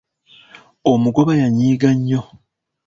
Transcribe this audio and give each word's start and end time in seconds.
Omugoba 0.91 1.33
yanyiiga 1.41 1.89
nnyo. 1.99 2.21